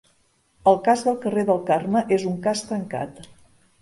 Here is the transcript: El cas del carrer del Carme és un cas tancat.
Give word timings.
El 0.71 0.77
cas 0.87 1.03
del 1.09 1.19
carrer 1.25 1.43
del 1.49 1.61
Carme 1.67 2.03
és 2.17 2.25
un 2.33 2.41
cas 2.49 2.65
tancat. 2.71 3.27